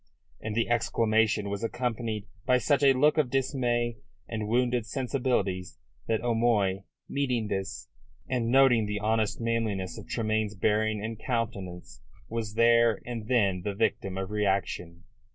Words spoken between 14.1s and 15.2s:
of reaction.